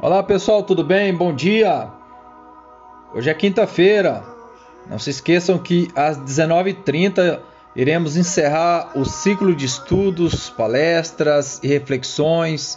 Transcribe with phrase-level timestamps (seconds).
[0.00, 1.14] Olá pessoal, tudo bem?
[1.14, 1.88] Bom dia!
[3.14, 4.24] Hoje é quinta-feira.
[4.90, 7.38] Não se esqueçam que às 19h30
[7.76, 12.76] iremos encerrar o ciclo de estudos, palestras e reflexões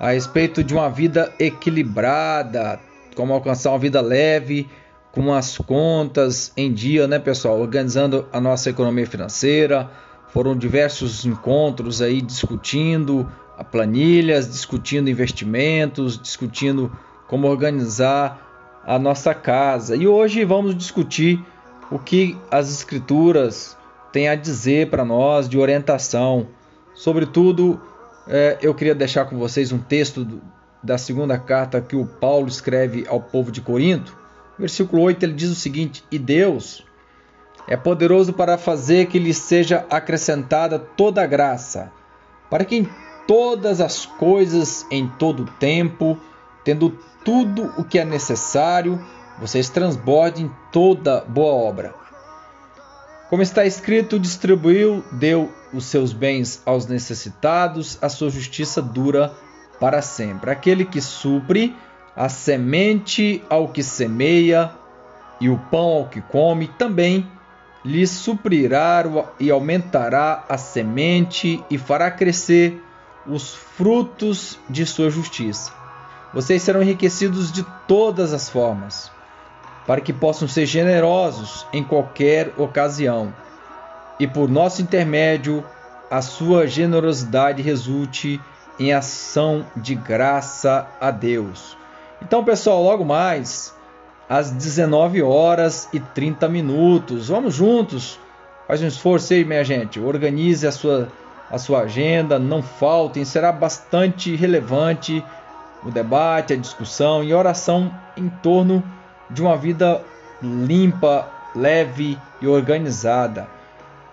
[0.00, 2.80] a respeito de uma vida equilibrada,
[3.14, 4.68] como alcançar uma vida leve,
[5.12, 7.60] com as contas em dia, né, pessoal?
[7.60, 9.88] Organizando a nossa economia financeira.
[10.28, 13.30] Foram diversos encontros aí discutindo
[13.64, 16.90] planilhas, discutindo investimentos, discutindo
[17.26, 19.94] como organizar a nossa casa.
[19.96, 21.44] E hoje vamos discutir
[21.90, 23.76] o que as escrituras
[24.12, 26.48] têm a dizer para nós de orientação.
[26.94, 27.80] Sobretudo,
[28.26, 30.40] é, eu queria deixar com vocês um texto
[30.82, 34.16] da segunda carta que o Paulo escreve ao povo de Corinto.
[34.58, 36.84] Versículo 8 ele diz o seguinte: E Deus
[37.68, 41.92] é poderoso para fazer que lhe seja acrescentada toda a graça,
[42.48, 42.88] para que em
[43.30, 46.18] todas as coisas em todo o tempo,
[46.64, 49.00] tendo tudo o que é necessário,
[49.38, 51.94] vocês transbordem toda boa obra.
[53.28, 59.32] Como está escrito, distribuiu, deu os seus bens aos necessitados, a sua justiça dura
[59.78, 60.50] para sempre.
[60.50, 61.76] Aquele que supre
[62.16, 64.72] a semente ao que semeia
[65.40, 67.24] e o pão ao que come, também
[67.84, 69.04] lhe suprirá
[69.38, 72.89] e aumentará a semente e fará crescer
[73.30, 75.72] os frutos de sua justiça.
[76.34, 79.10] Vocês serão enriquecidos de todas as formas,
[79.86, 83.32] para que possam ser generosos em qualquer ocasião,
[84.18, 85.64] e por nosso intermédio
[86.10, 88.40] a sua generosidade resulte
[88.78, 91.76] em ação de graça a Deus.
[92.22, 93.74] Então, pessoal, logo mais
[94.28, 97.28] às 19 horas e 30 minutos.
[97.28, 98.18] Vamos juntos.
[98.66, 99.98] Faz um esforço aí, minha gente.
[99.98, 101.08] Organize a sua
[101.50, 105.24] a sua agenda, não faltem, será bastante relevante
[105.82, 108.82] o debate, a discussão e oração em torno
[109.28, 110.02] de uma vida
[110.42, 113.48] limpa, leve e organizada.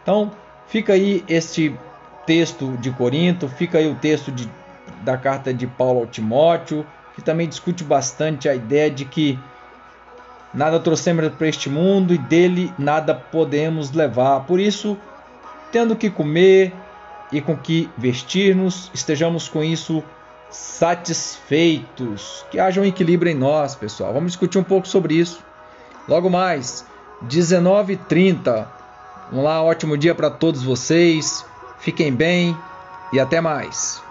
[0.02, 0.32] Então,
[0.68, 1.78] fica aí este
[2.26, 4.50] texto de Corinto, fica aí o texto de,
[5.02, 9.40] da carta de Paulo ao Timóteo, que também discute bastante a ideia de que
[10.54, 14.42] nada trouxemos para este mundo e dele nada podemos levar.
[14.42, 14.98] Por isso,
[15.72, 16.74] tendo que comer,
[17.32, 20.04] e com que vestir-nos, estejamos com isso
[20.50, 22.46] satisfeitos.
[22.50, 24.14] Que haja um equilíbrio em nós, pessoal.
[24.14, 25.44] Vamos discutir um pouco sobre isso.
[26.08, 26.86] Logo mais,
[27.26, 28.68] 19h30.
[29.32, 31.46] Um lá, ótimo dia para todos vocês.
[31.80, 32.58] Fiquem bem
[33.12, 34.07] e até mais.